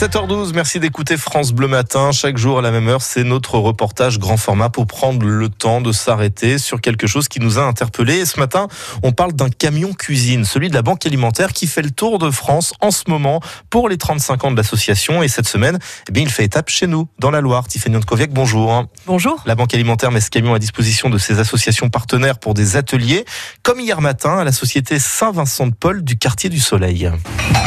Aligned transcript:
7h12, 0.00 0.54
merci 0.54 0.80
d'écouter 0.80 1.18
France 1.18 1.52
Bleu 1.52 1.68
Matin. 1.68 2.10
Chaque 2.10 2.38
jour 2.38 2.58
à 2.58 2.62
la 2.62 2.70
même 2.70 2.88
heure, 2.88 3.02
c'est 3.02 3.22
notre 3.22 3.58
reportage 3.58 4.18
grand 4.18 4.38
format 4.38 4.70
pour 4.70 4.86
prendre 4.86 5.26
le 5.26 5.50
temps 5.50 5.82
de 5.82 5.92
s'arrêter 5.92 6.56
sur 6.56 6.80
quelque 6.80 7.06
chose 7.06 7.28
qui 7.28 7.38
nous 7.38 7.58
a 7.58 7.64
interpellés. 7.64 8.20
Et 8.20 8.24
ce 8.24 8.40
matin, 8.40 8.68
on 9.02 9.12
parle 9.12 9.34
d'un 9.34 9.50
camion 9.50 9.92
cuisine, 9.92 10.46
celui 10.46 10.70
de 10.70 10.74
la 10.74 10.80
Banque 10.80 11.04
Alimentaire 11.04 11.52
qui 11.52 11.66
fait 11.66 11.82
le 11.82 11.90
tour 11.90 12.18
de 12.18 12.30
France 12.30 12.72
en 12.80 12.90
ce 12.90 13.02
moment 13.08 13.40
pour 13.68 13.90
les 13.90 13.98
35 13.98 14.44
ans 14.44 14.50
de 14.50 14.56
l'association. 14.56 15.22
Et 15.22 15.28
cette 15.28 15.46
semaine, 15.46 15.78
eh 16.08 16.12
bien, 16.12 16.22
il 16.22 16.30
fait 16.30 16.44
étape 16.44 16.70
chez 16.70 16.86
nous, 16.86 17.06
dans 17.18 17.30
la 17.30 17.42
Loire. 17.42 17.68
Tiffany 17.68 17.96
Ankoviak, 17.96 18.30
bonjour. 18.30 18.86
Bonjour. 19.06 19.42
La 19.44 19.54
Banque 19.54 19.74
Alimentaire 19.74 20.12
met 20.12 20.22
ce 20.22 20.30
camion 20.30 20.54
à 20.54 20.58
disposition 20.58 21.10
de 21.10 21.18
ses 21.18 21.40
associations 21.40 21.90
partenaires 21.90 22.38
pour 22.38 22.54
des 22.54 22.78
ateliers, 22.78 23.26
comme 23.62 23.80
hier 23.80 24.00
matin 24.00 24.38
à 24.38 24.44
la 24.44 24.52
société 24.52 24.98
Saint-Vincent-de-Paul 24.98 26.04
du 26.04 26.16
quartier 26.16 26.48
du 26.48 26.58
Soleil. 26.58 27.10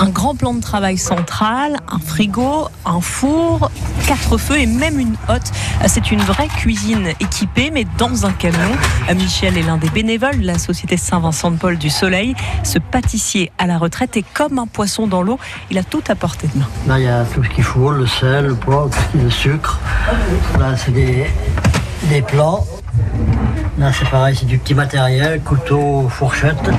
Un 0.00 0.08
grand 0.08 0.34
plan 0.34 0.54
de 0.54 0.60
travail 0.60 0.98
central, 0.98 1.76
un 1.86 2.00
frigo, 2.16 2.66
un 2.86 3.02
four, 3.02 3.70
quatre 4.06 4.38
feux 4.38 4.58
et 4.58 4.64
même 4.64 4.98
une 4.98 5.16
hotte. 5.28 5.52
C'est 5.86 6.10
une 6.10 6.22
vraie 6.22 6.48
cuisine 6.48 7.08
équipée, 7.20 7.70
mais 7.70 7.84
dans 7.98 8.24
un 8.24 8.32
camion. 8.32 8.70
Michel 9.14 9.58
est 9.58 9.62
l'un 9.62 9.76
des 9.76 9.90
bénévoles 9.90 10.40
de 10.40 10.46
la 10.46 10.56
société 10.56 10.96
Saint-Vincent-de-Paul 10.96 11.76
du 11.76 11.90
Soleil. 11.90 12.34
Ce 12.62 12.78
pâtissier 12.78 13.52
à 13.58 13.66
la 13.66 13.76
retraite 13.76 14.16
est 14.16 14.24
comme 14.32 14.58
un 14.58 14.66
poisson 14.66 15.06
dans 15.06 15.20
l'eau. 15.20 15.38
Il 15.70 15.76
a 15.76 15.84
tout 15.84 16.02
à 16.08 16.14
portée 16.14 16.48
de 16.54 16.58
main. 16.58 16.68
Là, 16.88 16.98
il 16.98 17.04
y 17.04 17.08
a 17.08 17.22
tout 17.26 17.44
ce 17.44 17.50
qu'il 17.50 17.64
faut, 17.64 17.90
le 17.90 18.06
sel, 18.06 18.46
le 18.46 18.54
poivre, 18.54 18.88
le 19.14 19.28
sucre. 19.28 19.78
Là, 20.58 20.74
c'est 20.74 20.92
des, 20.92 21.26
des 22.04 22.22
plats. 22.22 22.60
Là, 23.76 23.92
c'est 23.92 24.08
pareil, 24.08 24.34
c'est 24.34 24.46
du 24.46 24.56
petit 24.56 24.72
matériel, 24.72 25.42
couteau, 25.42 26.08
fourchette 26.08 26.70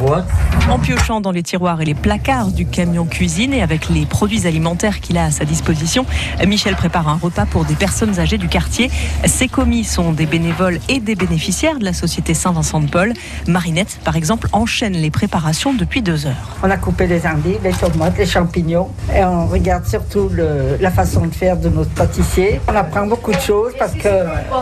boîte. 0.00 0.24
En 0.68 0.78
piochant 0.78 1.20
dans 1.20 1.30
les 1.30 1.42
tiroirs 1.42 1.80
et 1.80 1.84
les 1.84 1.94
placards 1.94 2.48
du 2.48 2.66
camion 2.66 3.04
cuisine 3.04 3.52
et 3.52 3.62
avec 3.62 3.88
les 3.88 4.06
produits 4.06 4.46
alimentaires 4.46 5.00
qu'il 5.00 5.18
a 5.18 5.26
à 5.26 5.30
sa 5.30 5.44
disposition, 5.44 6.06
Michel 6.46 6.74
prépare 6.74 7.08
un 7.08 7.18
repas 7.20 7.46
pour 7.46 7.64
des 7.64 7.74
personnes 7.74 8.18
âgées 8.18 8.38
du 8.38 8.48
quartier. 8.48 8.90
Ses 9.26 9.48
commis 9.48 9.84
sont 9.84 10.12
des 10.12 10.26
bénévoles 10.26 10.78
et 10.88 11.00
des 11.00 11.14
bénéficiaires 11.14 11.78
de 11.78 11.84
la 11.84 11.92
société 11.92 12.34
Saint-Vincent-de-Paul. 12.34 13.12
Marinette, 13.46 13.98
par 14.04 14.16
exemple, 14.16 14.48
enchaîne 14.52 14.94
les 14.94 15.10
préparations 15.10 15.74
depuis 15.74 16.02
deux 16.02 16.26
heures. 16.26 16.56
On 16.62 16.70
a 16.70 16.76
coupé 16.76 17.06
les 17.06 17.26
endives, 17.26 17.60
les 17.62 17.72
tomates, 17.72 18.16
les 18.16 18.26
champignons 18.26 18.88
et 19.14 19.22
on 19.24 19.46
regarde 19.46 19.86
surtout 19.86 20.28
le, 20.32 20.78
la 20.80 20.90
façon 20.90 21.26
de 21.26 21.34
faire 21.34 21.56
de 21.56 21.68
notre 21.68 21.90
pâtissier. 21.90 22.60
On 22.68 22.74
apprend 22.74 23.06
beaucoup 23.06 23.32
de 23.32 23.40
choses 23.40 23.72
parce 23.78 23.94
que 23.94 24.08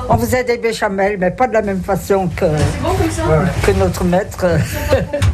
on 0.09 0.19
faisait 0.19 0.44
des 0.44 0.59
béchamels, 0.59 1.16
mais 1.19 1.31
pas 1.31 1.47
de 1.47 1.53
la 1.53 1.62
même 1.62 1.83
façon 1.83 2.28
que, 2.34 2.47
que 3.64 3.72
notre 3.78 4.05
maître. 4.05 4.47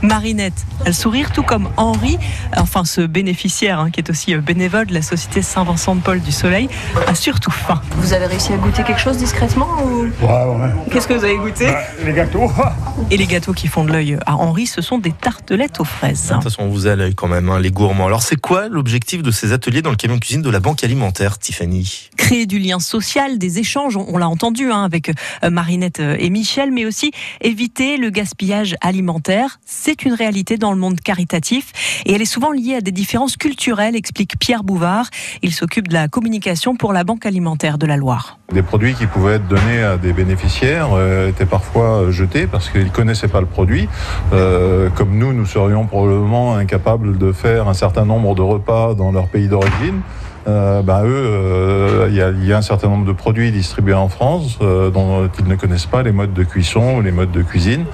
Marinette, 0.04 0.66
elle 0.84 0.94
sourire 0.94 1.32
tout 1.32 1.42
comme 1.42 1.70
Henri, 1.78 2.18
enfin 2.58 2.84
ce 2.84 3.00
bénéficiaire 3.00 3.80
hein, 3.80 3.90
qui 3.90 4.00
est 4.00 4.10
aussi 4.10 4.36
bénévole 4.36 4.86
de 4.86 4.94
la 4.94 5.00
société 5.00 5.40
Saint-Vincent-de-Paul 5.40 6.20
du 6.20 6.30
Soleil, 6.30 6.68
a 7.06 7.14
surtout 7.14 7.50
faim. 7.50 7.80
Vous 7.96 8.12
avez 8.12 8.26
réussi 8.26 8.52
à 8.52 8.58
goûter 8.58 8.82
quelque 8.82 9.00
chose 9.00 9.16
discrètement 9.16 9.66
ou... 9.82 10.02
Ouais, 10.02 10.28
ouais. 10.28 10.70
Qu'est-ce 10.92 11.08
que 11.08 11.14
vous 11.14 11.24
avez 11.24 11.38
goûté? 11.38 11.68
Bah, 11.68 11.78
les 12.04 12.12
gâteaux. 12.12 12.50
Et 13.10 13.16
les 13.16 13.26
gâteaux 13.26 13.54
qui 13.54 13.66
font 13.66 13.84
de 13.84 13.92
l'œil 13.92 14.18
à 14.26 14.36
Henri, 14.36 14.66
ce 14.66 14.82
sont 14.82 14.98
des 14.98 15.12
tartelettes 15.12 15.80
aux 15.80 15.84
fraises. 15.84 16.28
De 16.28 16.34
toute 16.34 16.44
façon, 16.44 16.62
on 16.62 16.68
vous 16.68 16.86
a 16.86 16.96
l'œil 16.96 17.14
quand 17.14 17.28
même, 17.28 17.48
hein, 17.48 17.58
les 17.58 17.70
gourmands. 17.70 18.06
Alors, 18.06 18.22
c'est 18.22 18.36
quoi 18.36 18.68
l'objectif 18.68 19.22
de 19.22 19.30
ces 19.30 19.52
ateliers 19.52 19.82
dans 19.82 19.90
le 19.90 19.96
camion 19.96 20.18
cuisine 20.18 20.42
de 20.42 20.50
la 20.50 20.60
Banque 20.60 20.84
Alimentaire, 20.84 21.38
Tiffany? 21.38 22.10
Créer 22.24 22.46
du 22.46 22.58
lien 22.58 22.78
social, 22.78 23.36
des 23.36 23.58
échanges, 23.58 23.98
on, 23.98 24.16
l'a 24.16 24.30
entendu 24.30 24.72
hein, 24.72 24.82
avec 24.82 25.10
euh, 25.10 25.50
Marinette 25.50 26.00
et 26.00 26.30
Michel, 26.30 26.72
mais 26.72 26.86
aussi 26.86 27.10
éviter 27.42 27.98
le 27.98 28.08
gaspillage 28.08 28.76
alimentaire. 28.80 29.58
C'est 29.66 30.06
une 30.06 30.14
réalité 30.14 30.56
dans 30.56 30.72
le 30.72 30.78
monde 30.78 31.02
caritatif 31.02 32.00
et 32.06 32.14
elle 32.14 32.22
est 32.22 32.24
souvent 32.24 32.50
liée 32.50 32.76
à 32.76 32.80
des 32.80 32.92
différences 32.92 33.36
culturelles, 33.36 33.94
explique 33.94 34.38
Pierre 34.38 34.64
Bouvard. 34.64 35.10
Il 35.42 35.52
s'occupe 35.52 35.88
de 35.88 35.92
la 35.92 36.08
communication 36.08 36.76
pour 36.76 36.94
la 36.94 37.04
Banque 37.04 37.26
Alimentaire 37.26 37.76
de 37.76 37.84
la 37.84 37.98
Loire. 37.98 38.38
Des 38.54 38.62
produits 38.62 38.94
qui 38.94 39.06
pouvaient 39.06 39.34
être 39.34 39.46
donnés 39.46 39.82
à 39.82 39.98
des 39.98 40.14
bénéficiaires 40.14 40.94
euh, 40.94 41.28
étaient 41.28 41.44
parfois 41.44 42.04
euh, 42.04 42.10
jetés 42.10 42.46
parce 42.46 42.70
qu'ils 42.70 42.84
ne 42.84 42.88
connaissaient 42.88 43.28
pas 43.28 43.40
le 43.40 43.46
produit. 43.46 43.86
Euh, 44.32 44.88
comme 44.88 45.18
nous, 45.18 45.34
nous 45.34 45.44
serions 45.44 45.84
probablement 45.84 46.56
incapables 46.56 47.18
de 47.18 47.32
faire 47.32 47.68
un 47.68 47.74
certain 47.74 48.06
nombre 48.06 48.34
de 48.34 48.40
repas 48.40 48.94
dans 48.94 49.12
leur 49.12 49.28
pays 49.28 49.48
d'origine. 49.48 50.00
Euh, 50.46 50.82
bah, 50.82 51.02
eux, 51.04 51.08
euh, 51.08 52.06
il 52.10 52.14
y, 52.14 52.48
y 52.48 52.52
a 52.52 52.58
un 52.58 52.62
certain 52.62 52.88
nombre 52.88 53.06
de 53.06 53.12
produits 53.12 53.50
distribués 53.50 53.94
en 53.94 54.08
France 54.08 54.58
euh, 54.60 54.90
dont 54.90 55.28
ils 55.38 55.46
ne 55.46 55.56
connaissent 55.56 55.86
pas 55.86 56.02
les 56.02 56.12
modes 56.12 56.34
de 56.34 56.44
cuisson 56.44 56.96
ou 56.96 57.00
les 57.00 57.12
modes 57.12 57.32
de 57.32 57.42
cuisine. 57.42 57.84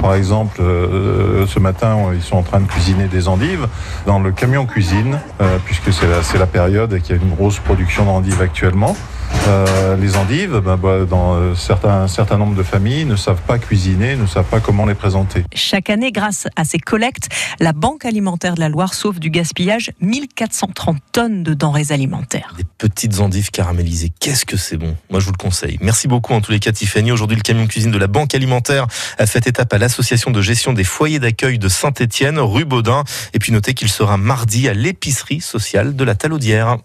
Par 0.00 0.14
exemple, 0.14 0.60
euh, 0.60 1.46
ce 1.46 1.58
matin, 1.58 1.96
ils 2.14 2.22
sont 2.22 2.36
en 2.36 2.42
train 2.42 2.60
de 2.60 2.66
cuisiner 2.66 3.08
des 3.08 3.28
endives 3.28 3.66
dans 4.06 4.20
le 4.20 4.32
camion 4.32 4.64
cuisine, 4.64 5.18
euh, 5.40 5.58
puisque 5.64 5.92
c'est 5.92 6.06
la, 6.06 6.38
la 6.38 6.46
période 6.46 6.92
et 6.94 7.00
qu'il 7.00 7.16
y 7.16 7.18
a 7.18 7.22
une 7.22 7.34
grosse 7.34 7.58
production 7.58 8.04
d'endives 8.04 8.40
actuellement. 8.40 8.96
Euh, 9.48 9.96
les 9.96 10.16
endives, 10.16 10.60
bah, 10.64 10.76
bah, 10.76 11.04
dans 11.08 11.34
euh, 11.34 11.54
certains, 11.54 12.02
un 12.02 12.08
certain 12.08 12.36
nombre 12.36 12.54
de 12.54 12.62
familles, 12.62 13.04
ne 13.04 13.16
savent 13.16 13.40
pas 13.42 13.58
cuisiner, 13.58 14.16
ne 14.16 14.26
savent 14.26 14.44
pas 14.44 14.60
comment 14.60 14.84
les 14.84 14.94
présenter. 14.94 15.44
Chaque 15.54 15.90
année, 15.90 16.12
grâce 16.12 16.48
à 16.56 16.64
ces 16.64 16.78
collectes, 16.78 17.28
la 17.60 17.72
Banque 17.72 18.04
alimentaire 18.04 18.54
de 18.54 18.60
la 18.60 18.68
Loire 18.68 18.92
sauve 18.92 19.20
du 19.20 19.30
gaspillage 19.30 19.92
1430 20.00 20.98
tonnes 21.12 21.42
de 21.42 21.54
denrées 21.54 21.90
alimentaires. 21.90 22.54
Des 22.58 22.64
petites 22.64 23.20
endives 23.20 23.50
caramélisées. 23.50 24.12
Qu'est-ce 24.20 24.44
que 24.44 24.56
c'est 24.56 24.76
bon? 24.76 24.96
Moi, 25.10 25.20
je 25.20 25.26
vous 25.26 25.32
le 25.32 25.38
conseille. 25.42 25.78
Merci 25.80 26.08
beaucoup 26.08 26.34
en 26.34 26.40
tous 26.40 26.52
les 26.52 26.60
cas, 26.60 26.72
Tiffany. 26.72 27.10
Aujourd'hui, 27.10 27.36
le 27.36 27.42
camion 27.42 27.66
cuisine 27.66 27.90
de 27.90 27.98
la 27.98 28.06
Banque 28.06 28.34
Alimentaire 28.34 28.86
a 29.18 29.26
fait 29.26 29.46
étape 29.46 29.72
à 29.72 29.78
l'association 29.78 30.30
de 30.30 30.42
gestion 30.42 30.72
des 30.72 30.84
foyers 30.84 31.20
d'accueil 31.20 31.58
de 31.58 31.68
Saint-Étienne, 31.68 32.38
rue 32.38 32.64
Baudin. 32.64 33.04
Et 33.32 33.38
puis 33.38 33.52
notez 33.52 33.74
qu'il 33.74 33.88
sera 33.88 34.16
mardi 34.16 34.68
à 34.68 34.74
l'épicerie 34.74 35.40
sociale 35.40 35.96
de 35.96 36.04
la 36.04 36.14
Talaudière. 36.14 36.76